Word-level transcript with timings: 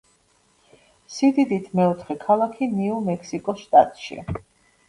სიდიდით 1.17 1.69
მეოთხე 1.81 2.17
ქალაქი 2.25 2.71
ნიუ-მექსიკოს 2.79 3.63
შტატში. 3.67 4.19